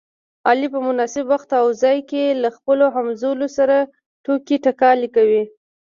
علي 0.49 0.67
په 0.73 0.79
مناسب 0.87 1.23
وخت 1.33 1.49
او 1.61 1.67
ځای 1.81 1.97
کې 2.09 2.23
له 2.41 2.49
خپلو 2.55 2.85
همځولو 2.95 3.47
سره 3.57 3.75
ټوکې 4.23 4.57
ټکالې 4.65 5.09
کوي. 5.15 5.43